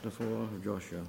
[0.00, 1.00] chapter 4 of Joshua.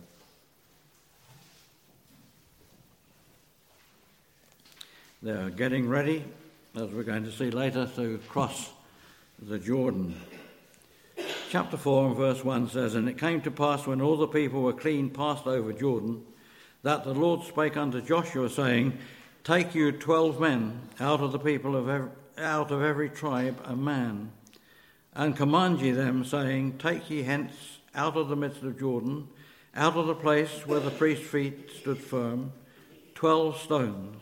[5.21, 6.25] They're getting ready,
[6.75, 8.71] as we're going to see later, to cross
[9.39, 10.19] the Jordan.
[11.51, 14.63] Chapter 4 and verse 1 says, And it came to pass when all the people
[14.63, 16.23] were clean passed over Jordan,
[16.81, 18.97] that the Lord spake unto Joshua, saying,
[19.43, 22.09] Take you twelve men out of the people of
[22.39, 24.31] out of every tribe a man,
[25.13, 29.27] and command ye them, saying, Take ye hence out of the midst of Jordan,
[29.75, 32.51] out of the place where the priest's feet stood firm,
[33.13, 34.21] twelve stones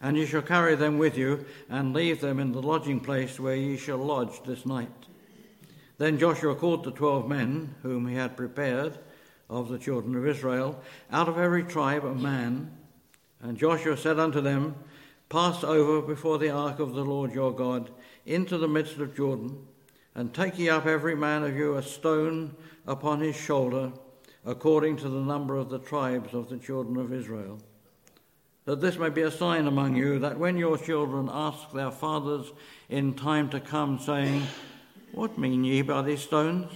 [0.00, 3.54] and ye shall carry them with you, and leave them in the lodging place where
[3.54, 4.88] ye shall lodge this night.
[5.98, 8.98] Then Joshua called the twelve men whom he had prepared
[9.50, 10.80] of the children of Israel,
[11.12, 12.70] out of every tribe a man.
[13.42, 14.74] And Joshua said unto them,
[15.28, 17.90] Pass over before the ark of the Lord your God
[18.24, 19.66] into the midst of Jordan,
[20.20, 22.54] and take ye up every man of you a stone
[22.86, 23.90] upon his shoulder,
[24.44, 27.58] according to the number of the tribes of the children of Israel
[28.70, 32.52] that this may be a sign among you that when your children ask their fathers
[32.88, 34.46] in time to come, saying,
[35.10, 36.70] What mean ye by these stones?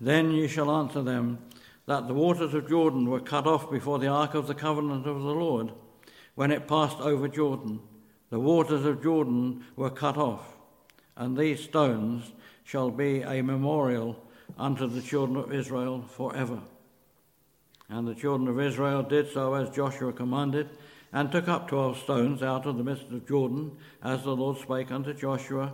[0.00, 1.38] Then ye shall answer them
[1.86, 5.20] that the waters of Jordan were cut off before the ark of the covenant of
[5.20, 5.72] the Lord,
[6.36, 7.80] when it passed over Jordan.
[8.30, 10.56] The waters of Jordan were cut off,
[11.16, 12.32] and these stones
[12.64, 14.16] shall be a memorial
[14.58, 16.60] unto the children of Israel forever.
[17.88, 20.70] And the children of Israel did so as Joshua commanded,
[21.12, 24.90] and took up twelve stones out of the midst of Jordan, as the Lord spake
[24.90, 25.72] unto Joshua,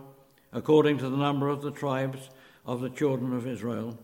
[0.53, 2.29] according to the number of the tribes
[2.65, 3.97] of the children of Israel,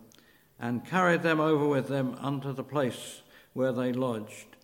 [0.60, 3.22] and carried them over with them unto the place
[3.54, 4.56] where they lodged,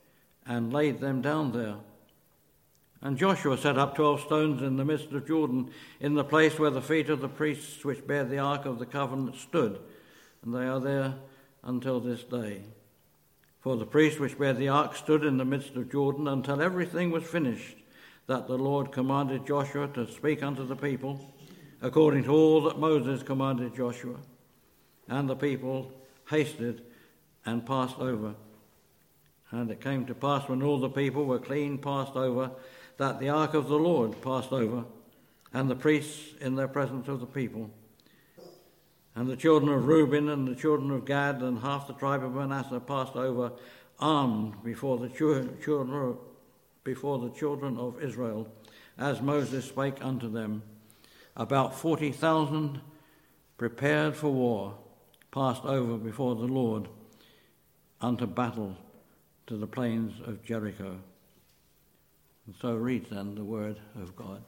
[0.48, 1.76] and laid them down there.
[3.04, 6.70] And Joshua set up twelve stones in the midst of Jordan, in the place where
[6.70, 9.78] the feet of the priests which bear the ark of the covenant stood,
[10.42, 11.16] and they are there
[11.64, 12.62] until this day.
[13.60, 17.12] For the priests which bare the ark stood in the midst of Jordan until everything
[17.12, 17.76] was finished,
[18.28, 21.34] that the Lord commanded Joshua to speak unto the people,
[21.82, 24.16] according to all that Moses commanded Joshua.
[25.10, 25.92] And the people
[26.30, 26.84] hasted
[27.46, 28.36] and passed over.
[29.52, 32.52] And it came to pass when all the people were clean passed over,
[32.98, 34.86] that the ark of the Lord passed over,
[35.54, 37.70] and the priests in their presence of the people.
[39.16, 42.34] And the children of Reuben and the children of Gad and half the tribe of
[42.34, 43.52] Manasseh passed over
[44.00, 46.18] armed before the children,
[46.84, 48.48] before the children of Israel,
[48.98, 50.64] as Moses spake unto them.
[51.36, 52.82] About 40,000
[53.58, 54.76] prepared for war
[55.32, 56.88] passed over before the Lord
[58.02, 58.76] unto battle
[59.48, 61.00] to the plains of Jericho.
[62.46, 64.42] And so read then the word of God.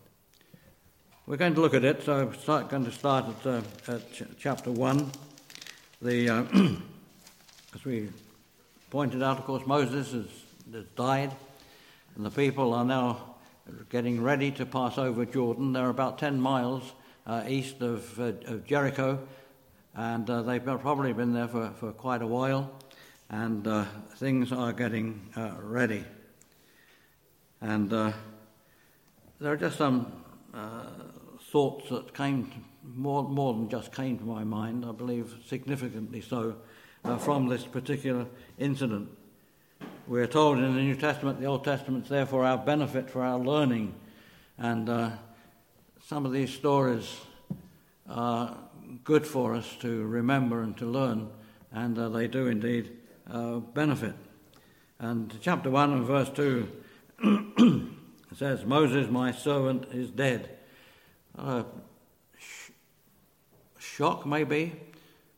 [1.27, 4.23] We're going to look at it, so I'm going to start at, uh, at ch-
[4.37, 5.11] chapter 1.
[6.01, 6.43] The, uh,
[7.73, 8.09] as we
[8.89, 10.25] pointed out, of course, Moses has,
[10.73, 11.31] has, died,
[12.15, 13.35] and the people are now
[13.89, 15.71] getting ready to pass over Jordan.
[15.71, 16.91] They're about 10 miles
[17.25, 19.25] uh, east of, uh, of, Jericho,
[19.95, 22.71] and uh, they've probably been there for, for quite a while,
[23.29, 23.85] and uh,
[24.17, 25.21] things are getting
[25.61, 26.03] ready.
[27.65, 28.13] And there
[29.41, 30.11] are just some
[31.51, 32.51] thoughts that came
[32.83, 36.57] more, more than just came to my mind, I believe significantly so,
[37.03, 38.27] uh, from this particular
[38.59, 39.09] incident.
[40.07, 43.39] We're told in the New Testament, the Old Testament's there for our benefit, for our
[43.39, 43.95] learning.
[44.59, 45.11] And uh,
[46.05, 47.21] some of these stories
[48.07, 48.55] are
[49.03, 51.29] good for us to remember and to learn,
[51.71, 52.91] and uh, they do indeed
[53.31, 54.13] uh, benefit.
[54.99, 56.67] And chapter 1 and verse 2
[58.35, 60.55] says, Moses, my servant, is dead
[61.37, 61.63] uh,
[62.37, 62.71] sh-
[63.77, 64.73] shock, maybe,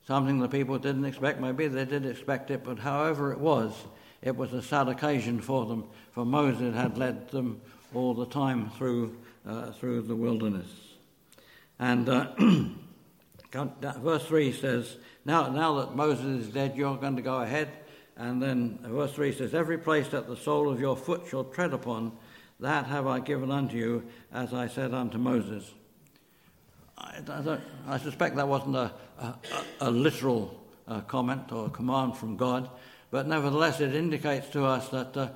[0.06, 1.40] something the people didn't expect.
[1.40, 3.74] Maybe they did expect it, but however it was,
[4.22, 7.62] it was a sad occasion for them, for Moses had led them
[7.94, 9.18] all the time through,
[9.48, 10.68] uh, through the wilderness.
[11.80, 12.34] And uh,
[14.02, 17.70] verse 3 says, now, now that Moses is dead, you're going to go ahead.
[18.18, 21.74] And then verse 3 says, Every place that the sole of your foot shall tread
[21.74, 22.12] upon,
[22.60, 24.04] that have I given unto you,
[24.34, 25.72] as I said unto Moses.
[26.98, 29.36] I, I, I suspect that wasn't a, a,
[29.82, 32.70] a literal uh, comment or command from God,
[33.12, 35.30] but nevertheless it indicates to us that uh,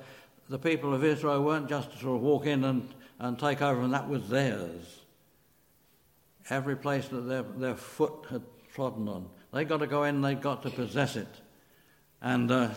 [0.48, 3.82] the people of Israel weren't just to sort of walk in and, and take over
[3.82, 5.02] and that was theirs.
[6.50, 8.42] Every place that their, their foot had
[8.74, 11.28] trodden on, they got to go in, they got to possess it.
[12.22, 12.70] And uh,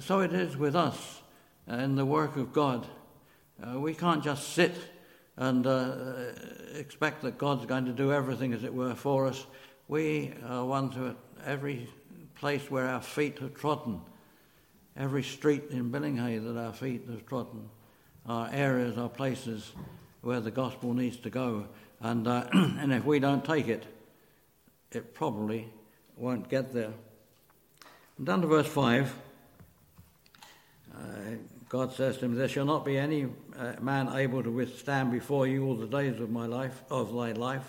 [0.00, 1.20] so it is with us
[1.68, 2.86] in the work of God.
[3.62, 4.74] Uh, we can't just sit
[5.36, 6.32] and uh,
[6.74, 9.46] expect that God's going to do everything, as it were, for us.
[9.86, 11.88] We are ones who, at every
[12.36, 14.00] place where our feet have trodden.
[14.96, 17.68] Every street in Billinghay that our feet have trodden
[18.26, 19.72] are areas, are places
[20.22, 21.66] where the gospel needs to go.
[22.00, 23.84] And, uh, and if we don't take it,
[24.90, 25.68] it probably
[26.16, 26.92] won't get there.
[28.22, 29.14] Down to verse 5,
[30.94, 30.98] uh,
[31.70, 33.28] God says to him, There shall not be any
[33.58, 37.32] uh, man able to withstand before you all the days of my life, of thy
[37.32, 37.64] life.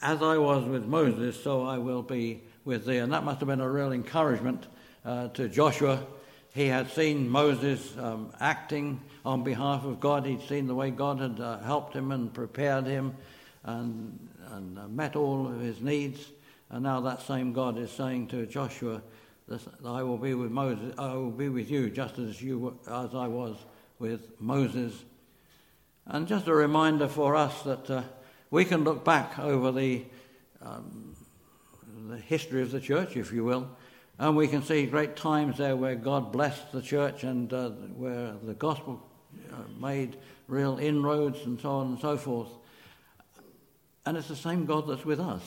[0.00, 2.98] As I was with Moses, so I will be with thee.
[2.98, 4.68] And that must have been a real encouragement
[5.04, 6.06] uh, to Joshua.
[6.54, 10.26] He had seen Moses um, acting on behalf of God.
[10.26, 13.16] He'd seen the way God had uh, helped him and prepared him
[13.64, 16.24] and, and uh, met all of his needs.
[16.70, 19.02] And now that same God is saying to Joshua,
[19.84, 23.26] I will be with Moses, I will be with you just as you as I
[23.26, 23.56] was
[23.98, 24.92] with Moses.
[26.06, 28.02] And just a reminder for us that uh,
[28.50, 30.04] we can look back over the
[30.60, 31.14] um,
[32.08, 33.68] the history of the church, if you will,
[34.18, 38.34] and we can see great times there where God blessed the church and uh, where
[38.42, 39.02] the gospel
[39.52, 40.16] uh, made
[40.48, 42.50] real inroads and so on and so forth.
[44.04, 45.42] And it's the same God that's with us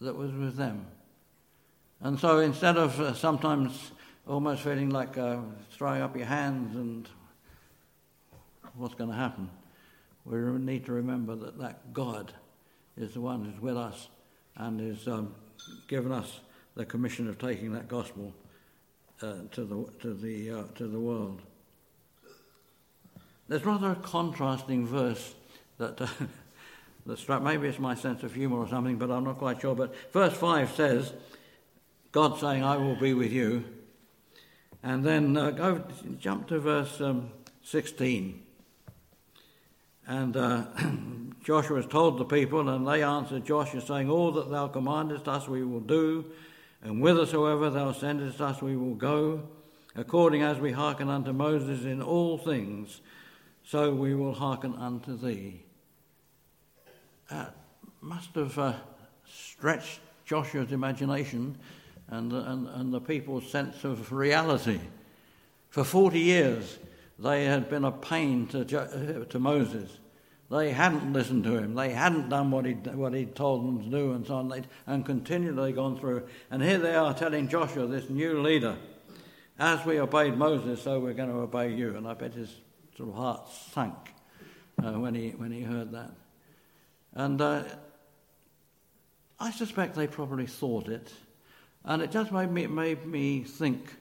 [0.00, 0.86] that was with them.
[2.02, 3.92] And so instead of uh, sometimes
[4.26, 5.38] almost feeling like uh,
[5.70, 7.08] throwing up your hands and
[8.74, 9.50] what's going to happen,
[10.24, 12.32] we need to remember that that God
[12.96, 14.08] is the one who's with us
[14.56, 15.34] and has um,
[15.88, 16.40] given us
[16.74, 18.32] the commission of taking that gospel
[19.20, 21.42] uh, to the to the uh, to the world.
[23.48, 25.34] There's rather a contrasting verse
[25.78, 26.06] that uh,
[27.06, 27.42] that struck.
[27.42, 29.74] Maybe it's my sense of humour or something, but I'm not quite sure.
[29.74, 31.12] But verse five says,
[32.12, 33.64] "God saying, I will be with you,"
[34.82, 35.84] and then uh, go
[36.18, 37.30] jump to verse um,
[37.62, 38.42] 16.
[40.06, 40.64] And uh,
[41.44, 45.46] Joshua has told the people, and they answered Joshua, saying, All that thou commandest us
[45.46, 46.24] we will do,
[46.82, 49.42] and whithersoever thou sendest us we will go,
[49.94, 53.00] according as we hearken unto Moses in all things,
[53.62, 55.62] so we will hearken unto thee.
[57.30, 57.54] That
[58.00, 58.74] must have uh,
[59.28, 61.56] stretched Joshua's imagination
[62.10, 64.80] and, and, and the people's sense of reality.
[65.70, 66.78] For 40 years,
[67.18, 68.64] they had been a pain to,
[69.28, 69.90] to Moses.
[70.50, 71.74] They hadn't listened to him.
[71.74, 74.48] They hadn't done what he what he'd told them to do, and so on.
[74.48, 76.26] They'd, and continually gone through.
[76.50, 78.76] And here they are telling Joshua, this new leader,
[79.60, 81.96] as we obeyed Moses, so we're going to obey you.
[81.96, 82.52] And I bet his
[82.96, 83.94] sort of heart sank
[84.82, 86.10] uh, when he when he heard that.
[87.12, 87.62] And uh,
[89.38, 91.12] I suspect they probably thought it,
[91.84, 93.94] and it just made me made me think.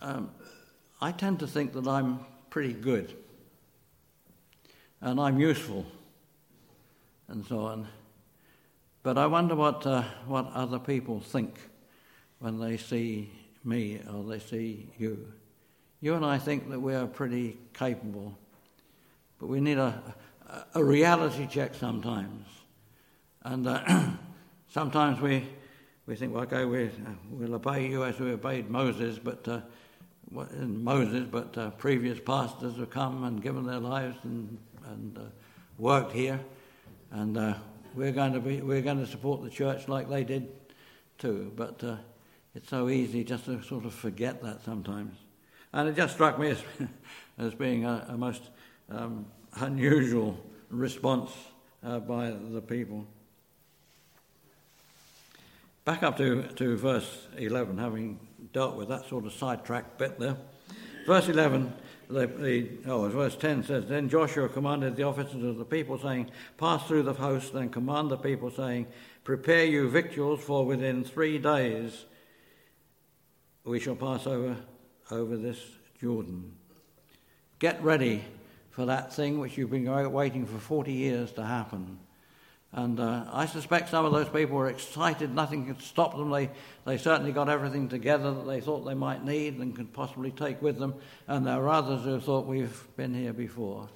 [0.00, 0.30] Um,
[1.00, 2.20] I tend to think that I'm
[2.50, 3.14] pretty good
[5.00, 5.84] and I'm useful,
[7.28, 7.88] and so on.
[9.02, 11.58] But I wonder what, uh, what other people think
[12.38, 13.30] when they see
[13.64, 15.32] me or they see you.
[16.00, 18.36] You and I think that we are pretty capable,
[19.38, 20.02] but we need a,
[20.74, 22.46] a reality check sometimes.
[23.44, 24.10] And uh,
[24.68, 25.46] sometimes we,
[26.06, 26.90] we think, well, okay, we, uh,
[27.30, 29.60] we'll obey you as we obeyed Moses, but uh,
[30.30, 35.22] Moses, but uh, previous pastors have come and given their lives and and uh,
[35.78, 36.38] worked here,
[37.10, 37.54] and uh,
[37.94, 40.48] we're going to be we're going to support the church like they did
[41.18, 41.52] too.
[41.56, 41.96] But uh,
[42.54, 45.16] it's so easy just to sort of forget that sometimes,
[45.72, 46.62] and it just struck me as
[47.38, 48.50] as being a, a most
[48.90, 50.38] um, unusual
[50.70, 51.32] response
[51.82, 53.06] by the people.
[55.86, 58.18] Back up to, to verse 11, having
[58.52, 60.36] dealt with that sort of sidetrack bit there.
[61.06, 61.72] Verse 11
[62.08, 66.30] the, the, oh, verse 10 says, Then Joshua commanded the officers of the people, saying,
[66.58, 68.88] Pass through the host, and command the people, saying,
[69.22, 72.04] Prepare you victuals, for within three days
[73.62, 74.56] we shall pass over,
[75.12, 75.60] over this
[76.00, 76.52] Jordan.
[77.60, 78.24] Get ready
[78.70, 82.00] for that thing which you've been waiting for 40 years to happen.
[82.76, 85.34] And uh, I suspect some of those people were excited.
[85.34, 86.30] Nothing could stop them.
[86.30, 86.50] They,
[86.84, 90.60] they certainly got everything together that they thought they might need and could possibly take
[90.60, 90.94] with them.
[91.26, 93.88] And there are others who thought, we've been here before.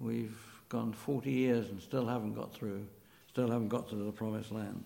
[0.00, 0.36] We've
[0.68, 2.88] gone 40 years and still haven't got through,
[3.28, 4.82] still haven't got to the promised land.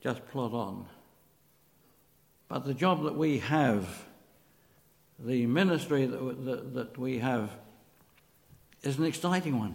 [0.00, 0.86] Just plod on.
[2.46, 4.04] But the job that we have,
[5.18, 7.50] the ministry that, that, that we have,
[8.84, 9.74] is an exciting one.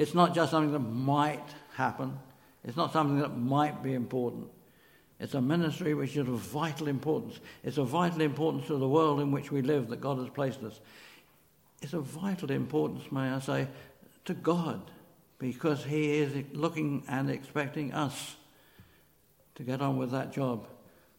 [0.00, 2.18] It's not just something that might happen,
[2.64, 4.48] it's not something that might be important.
[5.18, 7.38] It's a ministry which is of vital importance.
[7.62, 10.62] It's of vital importance to the world in which we live that God has placed
[10.62, 10.80] us.
[11.82, 13.68] It's of vital importance, may I say,
[14.24, 14.90] to God,
[15.38, 18.36] because He is looking and expecting us
[19.56, 20.66] to get on with that job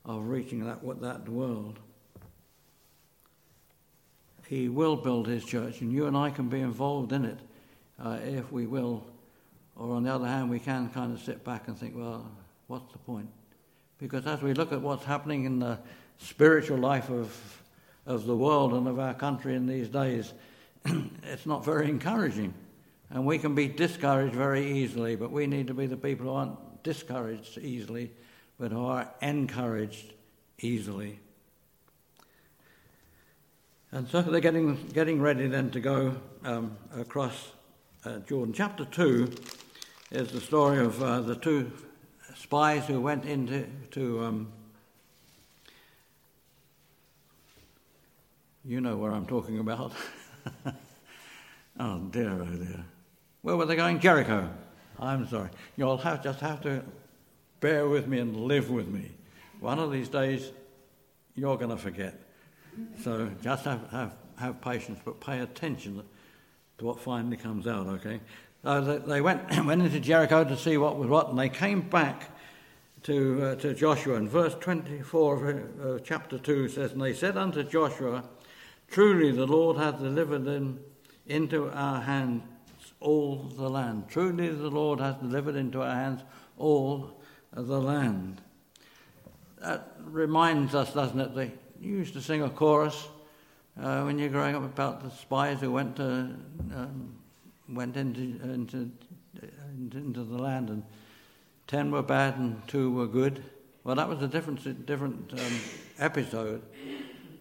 [0.06, 1.78] of reaching that, that world.
[4.48, 7.38] He will build his church, and you and I can be involved in it
[8.04, 9.06] uh, if we will.
[9.76, 12.30] Or on the other hand, we can kind of sit back and think, well,
[12.68, 13.30] what's the point?
[13.98, 15.78] Because as we look at what's happening in the
[16.18, 17.62] spiritual life of,
[18.06, 20.34] of the world and of our country in these days,
[21.24, 22.54] it's not very encouraging.
[23.10, 26.34] And we can be discouraged very easily, but we need to be the people who
[26.34, 28.12] aren't discouraged easily,
[28.60, 30.14] but who are encouraged
[30.60, 31.20] easily.
[33.92, 36.16] And so they're getting, getting ready then to go
[36.46, 37.52] um, across
[38.06, 38.54] uh, Jordan.
[38.54, 39.32] Chapter 2
[40.12, 41.72] is the story of uh, the two
[42.36, 44.52] spies who went into to, um,
[48.66, 49.94] you know where I'm talking about.
[51.80, 52.86] oh dear, oh dear.
[53.44, 54.00] Where were they going?
[54.00, 54.50] Jericho.
[55.00, 55.50] I'm sorry.
[55.78, 56.84] You'll have, just have to
[57.60, 59.12] bear with me and live with me.
[59.60, 60.52] One of these days,
[61.36, 62.20] you're going to forget.
[63.04, 66.04] So just have, have, have patience, but pay attention
[66.82, 68.20] to what finally comes out, okay?
[68.64, 71.82] Uh, they, they went, went into Jericho to see what was what, and they came
[71.82, 72.36] back
[73.04, 74.16] to, uh, to Joshua.
[74.16, 78.24] And verse 24 of uh, chapter 2 says, And they said unto Joshua,
[78.90, 80.80] Truly the Lord hath delivered them
[81.28, 82.44] into our hands
[83.00, 84.06] all the land.
[84.10, 86.22] Truly the Lord hath delivered into our hands
[86.58, 87.22] all
[87.54, 88.42] the land.
[89.60, 91.36] That reminds us, doesn't it?
[91.36, 93.08] They used to sing a chorus
[93.80, 96.04] uh, when you're growing up about the spies who went to
[96.74, 97.16] um,
[97.70, 98.92] went into, into
[99.94, 100.84] into the land, and
[101.68, 103.44] ten were bad and two were good.
[103.84, 105.60] Well, that was a different different um,
[106.00, 106.62] episode.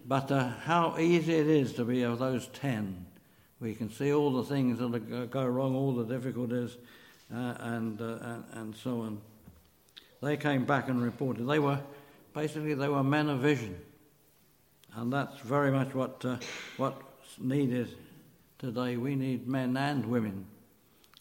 [0.05, 3.05] But uh, how easy it is to be of those ten
[3.61, 6.77] we can see all the things that go wrong, all the difficulties,
[7.33, 9.21] uh, and, uh, and, and so on.
[10.21, 11.47] They came back and reported.
[11.47, 11.79] They were
[12.33, 13.79] basically they were men of vision,
[14.95, 16.37] and that's very much what uh,
[16.77, 17.95] what's needed
[18.59, 18.97] today.
[18.97, 20.45] We need men and women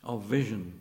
[0.04, 0.78] of vision.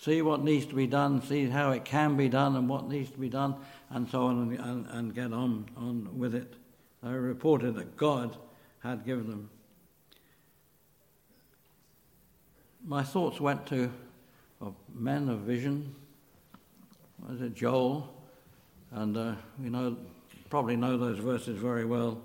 [0.00, 3.10] See what needs to be done, see how it can be done, and what needs
[3.10, 3.56] to be done,
[3.90, 6.54] and so on, and, and, and get on on with it.
[7.02, 8.36] They reported that God
[8.80, 9.50] had given them
[12.88, 13.92] my thoughts went to
[14.62, 15.94] a men of vision.
[17.28, 18.14] Was it Joel?
[18.92, 19.94] And uh, we know,
[20.50, 22.22] probably know those verses very well,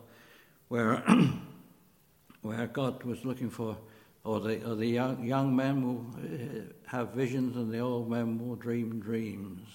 [0.67, 1.03] where
[2.41, 3.77] where God was looking for,
[4.23, 8.39] or the or the young, young men will uh, have visions, and the old men
[8.39, 9.67] will dream dreams.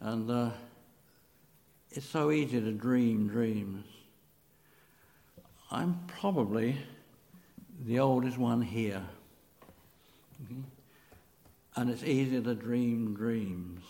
[0.00, 0.50] And uh,
[1.90, 3.84] it's so easy to dream dreams.
[5.70, 6.76] I'm probably
[7.84, 9.02] the oldest one here.
[11.76, 13.82] And it's easy to dream dreams.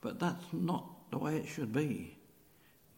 [0.00, 2.16] But that's not the way it should be.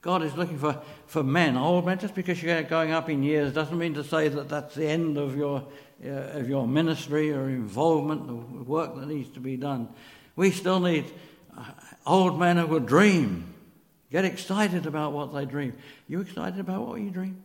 [0.00, 1.98] God is looking for, for men, old men.
[1.98, 5.18] Just because you're going up in years doesn't mean to say that that's the end
[5.18, 5.66] of your,
[6.04, 9.88] uh, of your ministry or involvement, the work that needs to be done.
[10.36, 11.06] We still need
[11.56, 11.64] uh,
[12.06, 13.52] old men who will dream,
[14.12, 15.74] get excited about what they dream.
[16.06, 17.42] You excited about what you dream?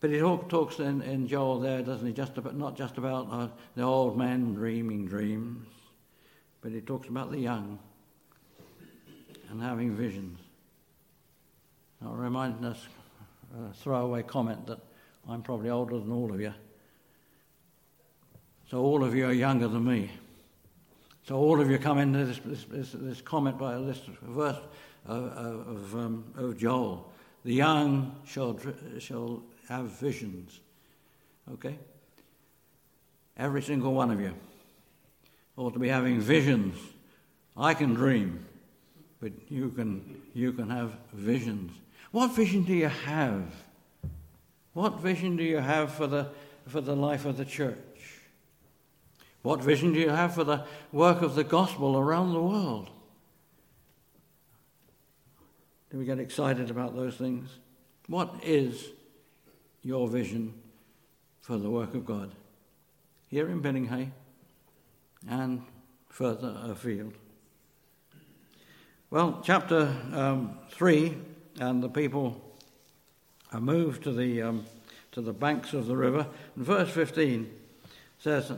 [0.00, 2.12] But he talks in, in Joel there, doesn't he?
[2.12, 5.66] Just about, not just about uh, the old man dreaming dreams,
[6.60, 7.78] but he talks about the young
[9.50, 10.38] and having visions.
[12.00, 12.86] Now, reminding us,
[13.70, 14.78] a throwaway comment that
[15.28, 16.52] I'm probably older than all of you.
[18.70, 20.10] So all of you are younger than me.
[21.26, 24.58] So all of you come into this, this, this, this comment by this verse
[25.06, 27.10] of, of, um, of Joel.
[27.44, 28.58] The young shall,
[28.98, 30.60] shall have visions.
[31.52, 31.78] Okay?
[33.36, 34.34] Every single one of you
[35.56, 36.76] ought to be having visions.
[37.56, 38.46] I can dream,
[39.20, 41.72] but you can, you can have visions.
[42.12, 43.52] What vision do you have?
[44.72, 46.28] What vision do you have for the,
[46.66, 47.76] for the life of the church?
[49.42, 52.90] What vision do you have for the work of the gospel around the world?
[55.90, 57.48] Do we get excited about those things?
[58.06, 58.88] What is
[59.82, 60.54] your vision
[61.40, 62.30] for the work of God
[63.28, 64.10] here in Billinghay
[65.28, 65.62] and
[66.08, 67.14] further afield.
[69.10, 71.16] Well, chapter um, 3,
[71.60, 72.38] and the people
[73.54, 74.66] are moved to the, um,
[75.12, 76.26] to the banks of the river.
[76.54, 77.50] And verse 15
[78.18, 78.52] says,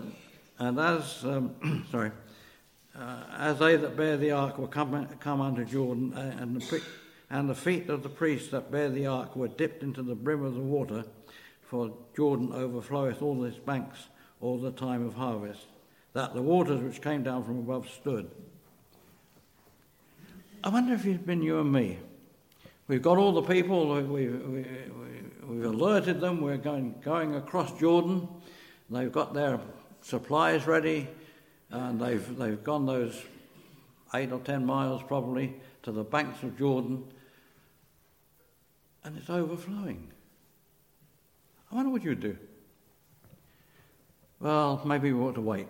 [0.59, 2.11] And as, um, sorry,
[2.99, 6.83] uh, as they that bear the ark were come, come unto Jordan, uh, and the
[7.30, 10.45] and the feet of the priests that bear the ark were dipped into the brim
[10.45, 11.04] of the water,
[11.62, 14.09] for Jordan overfloweth all its banks
[14.40, 15.66] all the time of harvest.
[16.12, 18.28] that the waters which came down from above stood.
[20.62, 21.99] I wonder if it's been you and me.
[22.87, 24.67] We've got all the people, we, we, we,
[25.47, 28.29] we've alerted them, we're going, going across Jordan,
[28.90, 29.59] they've got their
[30.02, 31.09] supplies ready,
[31.71, 33.23] and they've, they've gone those
[34.12, 37.05] eight or ten miles probably to the banks of Jordan,
[39.05, 40.11] and it's overflowing.
[41.73, 42.37] I wonder what you'd do.
[44.40, 45.69] Well, maybe we ought to wait.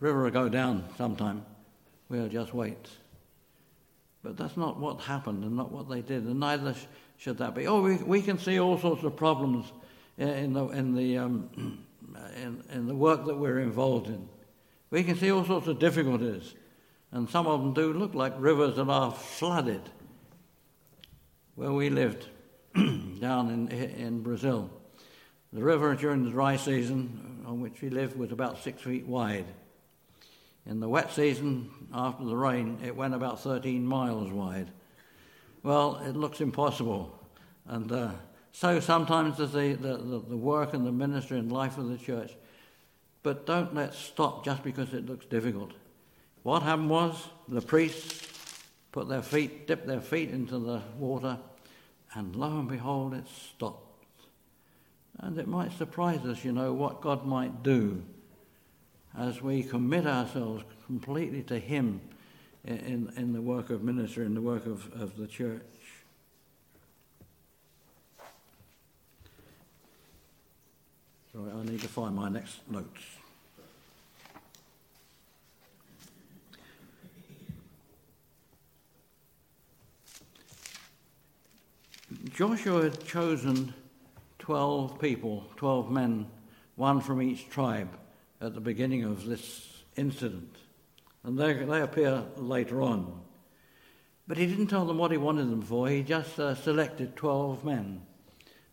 [0.00, 1.44] River will go down sometime.
[2.08, 2.88] We'll just wait.
[4.24, 6.86] But that's not what happened and not what they did, and neither sh-
[7.18, 7.66] should that be.
[7.66, 9.70] Oh, we, we can see all sorts of problems
[10.16, 11.84] in the, in, the, um,
[12.42, 14.26] in, in the work that we're involved in.
[14.90, 16.54] We can see all sorts of difficulties,
[17.12, 19.82] and some of them do look like rivers that are flooded.
[21.54, 22.26] Where we lived
[22.74, 24.70] down in, in Brazil,
[25.52, 29.46] the river during the dry season on which we lived was about six feet wide.
[30.66, 34.70] In the wet season, after the rain, it went about 13 miles wide.
[35.62, 37.18] Well, it looks impossible.
[37.66, 38.10] And uh,
[38.52, 42.32] so sometimes there's the, the, the work and the ministry and life of the church.
[43.22, 45.72] But don't let stop just because it looks difficult.
[46.42, 48.26] What happened was the priests
[48.92, 51.38] put their feet, dipped their feet into the water,
[52.14, 53.80] and lo and behold, it stopped.
[55.18, 58.02] And it might surprise us, you know, what God might do
[59.18, 62.00] as we commit ourselves completely to Him
[62.64, 65.62] in, in the work of ministry, in the work of, of the church.
[71.32, 73.02] Sorry, I need to find my next notes.
[82.32, 83.74] Joshua had chosen
[84.38, 86.26] 12 people, 12 men,
[86.76, 87.88] one from each tribe,
[88.40, 90.56] at the beginning of this incident.
[91.22, 93.20] And they, they appear later on.
[94.26, 97.64] But he didn't tell them what he wanted them for, he just uh, selected 12
[97.64, 98.02] men.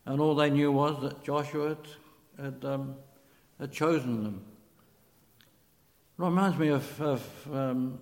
[0.05, 2.95] And all they knew was that Joshua had, had, um,
[3.59, 4.41] had chosen them.
[6.17, 7.99] Reminds me of, of um,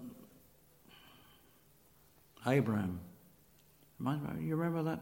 [2.45, 2.99] Abraham.
[4.01, 5.01] You remember that?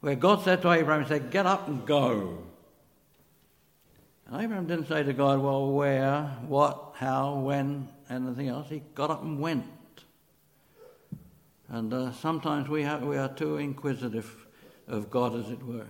[0.00, 2.44] Where God said to Abraham, He said, Get up and go.
[4.26, 8.68] And Abraham didn't say to God, Well, where, what, how, when, anything else.
[8.68, 9.64] He got up and went.
[11.68, 14.46] And uh, sometimes we, have, we are too inquisitive
[14.86, 15.86] of God, as it were.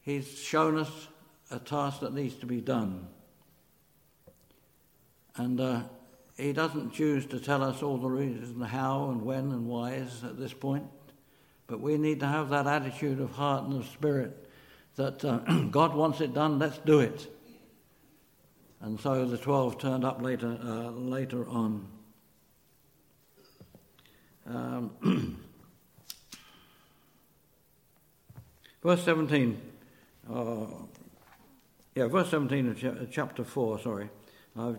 [0.00, 1.08] He's shown us
[1.50, 3.06] a task that needs to be done.
[5.36, 5.82] And uh,
[6.36, 9.92] he doesn't choose to tell us all the reasons, the how and when and why
[9.92, 10.86] is at this point.
[11.66, 14.45] But we need to have that attitude of heart and of spirit
[14.96, 15.38] that uh,
[15.70, 17.32] God wants it done, let's do it.
[18.80, 21.86] And so the 12 turned up later, uh, later on.
[24.46, 24.90] Um,
[28.82, 29.60] verse 17,
[30.32, 30.66] uh,
[31.94, 34.08] yeah, verse 17 of ch- chapter 4, sorry.
[34.58, 34.78] I've,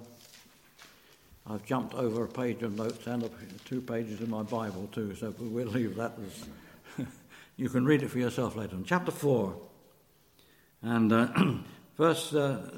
[1.47, 3.29] I've jumped over a page of notes and
[3.65, 7.07] two pages in my Bible too, so we'll leave that as.
[7.57, 8.83] you can read it for yourself later on.
[8.85, 9.66] Chapter 4
[10.81, 11.27] and uh,
[11.97, 12.69] verse uh,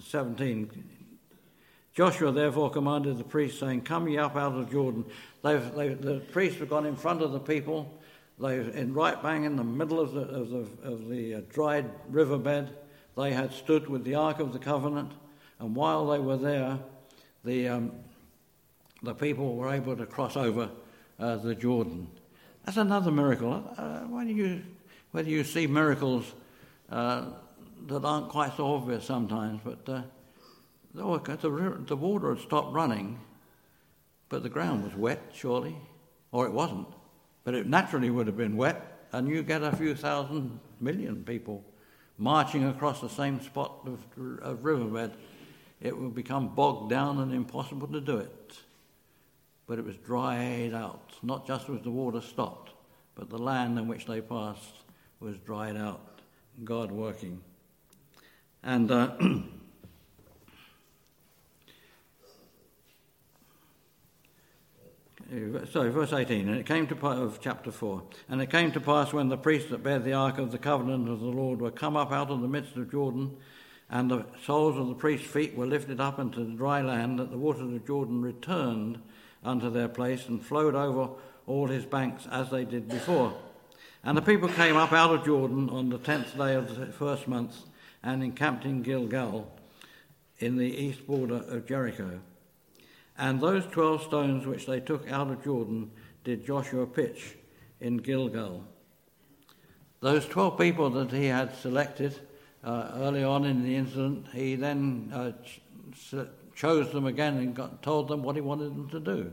[0.00, 0.96] 17
[1.96, 5.06] Joshua therefore commanded the priests, saying, Come ye up out of Jordan.
[5.42, 7.98] They've, they, the priests have gone in front of the people.
[8.38, 11.90] They've, in right bang in the middle of the, of the, of the uh, dried
[12.10, 12.68] riverbed,
[13.16, 15.12] they had stood with the Ark of the Covenant.
[15.58, 16.78] And while they were there,
[17.44, 17.92] the, um,
[19.02, 20.68] the people were able to cross over
[21.18, 22.08] uh, the Jordan.
[22.66, 23.64] That's another miracle.
[23.78, 24.62] Uh, when, you,
[25.12, 26.34] whether you see miracles
[26.90, 27.26] uh,
[27.86, 30.02] that aren't quite so obvious sometimes, but uh,
[30.94, 33.20] the, the water had stopped running,
[34.28, 35.76] but the ground was wet, surely,
[36.32, 36.88] or it wasn't.
[37.44, 41.64] But it naturally would have been wet, and you get a few thousand million people
[42.18, 44.04] marching across the same spot of,
[44.42, 45.12] of riverbed.
[45.80, 48.58] It would become bogged down and impossible to do it.
[49.66, 51.12] But it was dried out.
[51.22, 52.72] Not just was the water stopped,
[53.14, 54.74] but the land in which they passed
[55.20, 56.15] was dried out.
[56.64, 57.40] God working.
[58.62, 59.16] And uh,
[65.70, 68.80] sorry, verse 18, and it came to pass, of chapter 4, and it came to
[68.80, 71.70] pass when the priests that bare the ark of the covenant of the Lord were
[71.70, 73.36] come up out of the midst of Jordan,
[73.90, 77.30] and the soles of the priests' feet were lifted up into the dry land, that
[77.30, 78.98] the waters of Jordan returned
[79.44, 81.10] unto their place and flowed over
[81.46, 83.36] all his banks as they did before.
[84.06, 87.26] And the people came up out of Jordan on the tenth day of the first
[87.26, 87.56] month
[88.04, 89.52] and encamped in Gilgal.
[90.38, 92.20] in the east border of Jericho.
[93.18, 95.90] And those twelve stones which they took out of Jordan
[96.24, 97.36] did Joshua pitch
[97.80, 98.62] in Gilgal.
[100.00, 102.18] Those twelve people that he had selected
[102.62, 105.32] uh, early on in the incident, he then uh,
[105.94, 109.32] ch- chose them again and got, told them what he wanted them to do.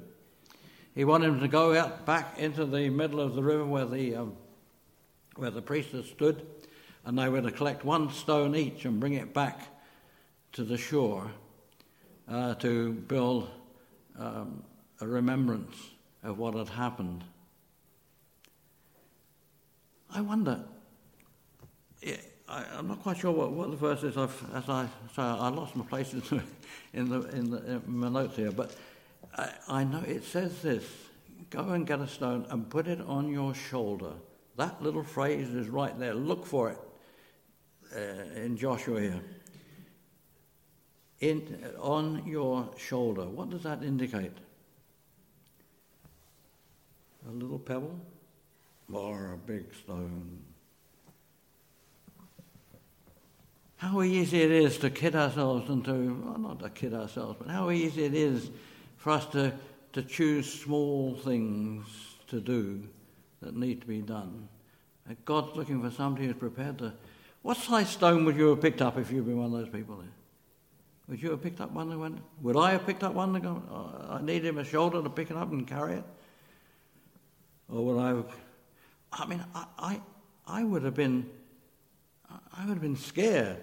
[0.96, 4.16] He wanted them to go out back into the middle of the river where the
[4.16, 4.38] um,
[5.36, 6.46] where the priestess stood,
[7.06, 9.62] and they were to collect one stone each and bring it back
[10.54, 11.32] to the shore
[12.30, 13.50] uh, to build
[14.18, 14.64] um,
[15.02, 15.76] a remembrance
[16.24, 17.24] of what had happened.
[20.14, 20.64] I wonder.
[22.48, 24.16] I, am not quite sure what, what the verse is.
[24.16, 26.44] I've, as I say, I lost my place in the,
[26.94, 28.76] in, the, in, the, in my notes here, but
[29.36, 30.84] I, I know it says this:
[31.50, 34.14] "Go and get a stone and put it on your shoulder."
[34.56, 36.14] That little phrase is right there.
[36.14, 36.80] Look for it
[37.96, 39.22] uh, in Joshua here.
[41.22, 43.24] In, on your shoulder.
[43.24, 44.34] What does that indicate?
[47.28, 48.00] A little pebble
[48.92, 50.40] or a big stone?
[53.78, 57.50] How easy it is to kid ourselves and to, well, not to kid ourselves, but
[57.50, 58.50] how easy it is
[58.98, 59.54] for us to,
[59.94, 61.86] to choose small things
[62.28, 62.84] to do
[63.44, 64.48] that need to be done.
[65.26, 66.94] God's looking for somebody who's prepared to.
[67.42, 69.98] What size stone would you have picked up if you'd been one of those people
[69.98, 70.08] there?
[71.10, 72.20] Would you have picked up one that went?
[72.42, 75.30] Would I have picked up one that go, oh, I needed a shoulder to pick
[75.30, 76.04] it up and carry it?
[77.70, 78.26] Or would I have,
[79.12, 80.02] I mean, I, I,
[80.48, 81.30] I would have been,
[82.30, 83.58] I would have been scared.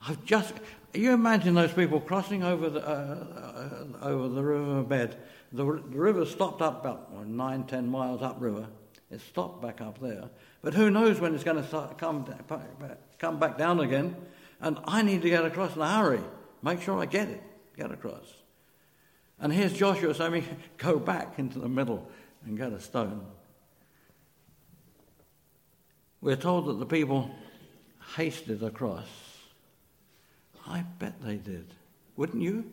[0.00, 0.54] I've just,
[0.94, 3.26] you imagine those people crossing over the, uh,
[4.00, 5.18] uh, over the river bed.
[5.52, 8.66] The, the river stopped up about nine, ten miles upriver.
[9.10, 10.30] It stopped back up there.
[10.62, 12.24] But who knows when it's going to come,
[13.18, 14.14] come back down again.
[14.60, 16.22] And I need to get across in a hurry.
[16.62, 17.42] Make sure I get it,
[17.76, 18.34] get across.
[19.40, 20.44] And here's Joshua saying,
[20.76, 22.08] go back into the middle
[22.44, 23.26] and get a stone.
[26.20, 27.30] We're told that the people
[28.16, 29.08] hasted across.
[30.66, 31.72] I bet they did.
[32.16, 32.70] Wouldn't you?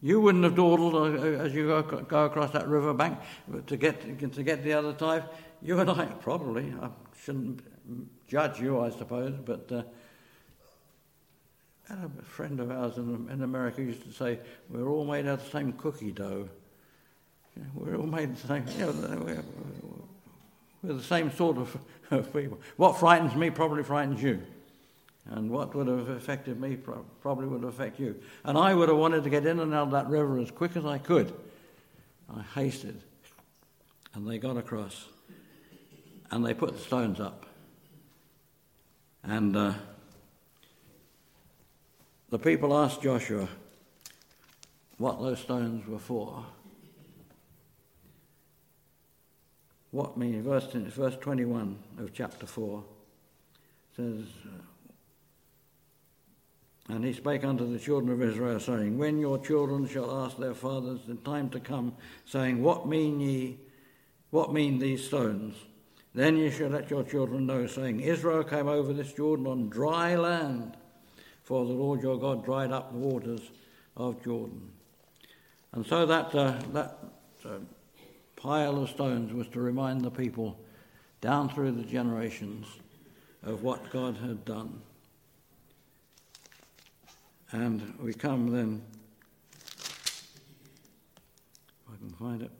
[0.00, 3.18] You wouldn't have dawdled uh, as you go, go across that river bank
[3.66, 4.00] to get,
[4.32, 5.24] to get the other side.
[5.62, 6.72] You and I, probably.
[6.80, 6.88] I
[7.24, 7.62] shouldn't
[8.28, 9.82] judge you, I suppose, but uh,
[11.90, 14.38] a friend of ours in, in America used to say,
[14.68, 16.48] We're all made out of the same cookie dough.
[17.74, 19.42] we're all made the same, you know, we're,
[20.82, 21.76] we're the same sort of,
[22.10, 22.60] of people.
[22.76, 24.42] What frightens me probably frightens you.
[25.28, 28.14] And what would have affected me probably would affect you.
[28.44, 30.76] And I would have wanted to get in and out of that river as quick
[30.76, 31.32] as I could.
[32.32, 33.02] I hasted.
[34.14, 35.08] And they got across.
[36.30, 37.46] And they put the stones up.
[39.22, 39.74] And uh,
[42.30, 43.48] the people asked Joshua
[44.98, 46.44] what those stones were for.
[49.90, 52.84] What means, verse, verse 21 of chapter 4
[53.96, 54.24] says,
[56.88, 60.54] And he spake unto the children of Israel, saying, When your children shall ask their
[60.54, 63.58] fathers in time to come, saying, What mean ye,
[64.30, 65.56] what mean these stones?
[66.16, 70.16] Then you shall let your children know, saying, Israel came over this Jordan on dry
[70.16, 70.74] land
[71.42, 73.42] for the Lord your God dried up the waters
[73.98, 74.70] of Jordan.
[75.72, 76.98] And so that, uh, that
[77.44, 77.58] uh,
[78.34, 80.58] pile of stones was to remind the people
[81.20, 82.66] down through the generations
[83.42, 84.80] of what God had done.
[87.52, 88.80] And we come then,
[89.60, 90.32] if
[91.92, 92.50] I can find it.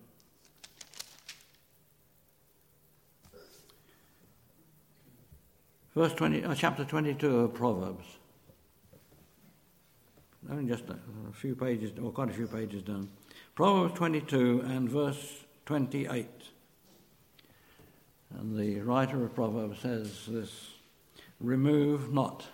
[5.97, 8.05] Verse 20, uh, chapter 22 of Proverbs
[10.51, 10.97] only just a,
[11.33, 13.09] few pages, or quite a few pages down.
[13.55, 16.29] Proverbs 22 and verse 28.
[18.39, 20.71] And the writer of Proverbs says this
[21.41, 22.47] Remove not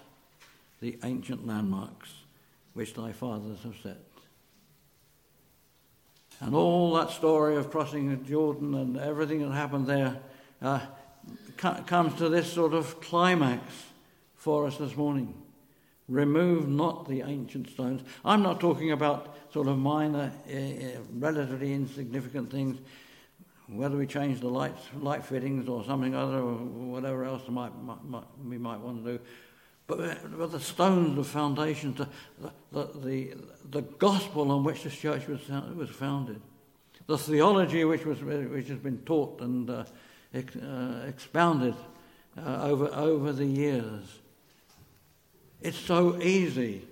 [0.80, 2.14] the ancient landmarks
[2.74, 3.98] which thy fathers have set.
[6.40, 10.18] And all that story of crossing Jordan and everything that happened there
[10.60, 10.80] uh,
[11.86, 13.62] comes to this sort of climax
[14.34, 15.34] for us this morning.
[16.08, 18.02] Remove not the ancient stones.
[18.24, 22.78] I'm not talking about sort of minor, uh, relatively insignificant things,
[23.68, 28.24] whether we change the lights, light fittings or something other, or whatever else might, might,
[28.44, 29.20] we might want to do.
[29.86, 32.08] But, uh, but the stones, the foundations, the,
[32.72, 33.34] the, the,
[33.70, 35.40] the gospel on which this church was,
[35.76, 36.40] was founded,
[37.06, 39.84] the theology which, was, which has been taught and uh,
[40.34, 41.74] ex, uh, expounded
[42.36, 44.20] uh, over, over the years,
[45.60, 46.86] it's so easy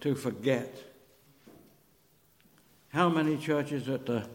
[0.00, 0.74] to forget.
[2.90, 4.26] How many churches at the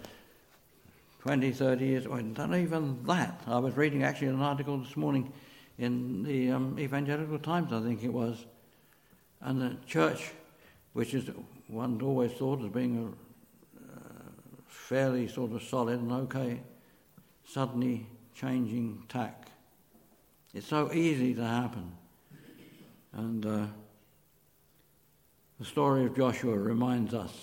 [1.21, 3.41] 20, 30 years, well, not even that.
[3.45, 5.31] I was reading actually an article this morning
[5.77, 8.45] in the um, Evangelical Times, I think it was,
[9.39, 10.31] and the church,
[10.93, 11.29] which is
[11.67, 14.23] one always thought as being a, uh,
[14.67, 16.59] fairly sort of solid and okay,
[17.45, 19.47] suddenly changing tack.
[20.53, 21.91] It's so easy to happen.
[23.13, 23.65] And uh,
[25.59, 27.33] the story of Joshua reminds us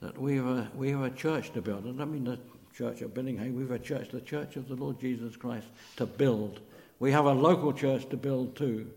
[0.00, 1.86] that we have a, we have a church to build.
[1.86, 2.38] I don't mean the
[2.76, 6.04] church at Billingham, we have a church, the church of the Lord Jesus Christ, to
[6.04, 6.60] build.
[6.98, 8.90] We have a local church to build too.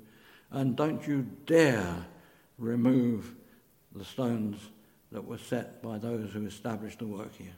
[0.52, 1.96] And don't you dare
[2.58, 3.36] remove
[3.96, 4.60] the stones
[5.12, 7.56] that were set by those who established the work here.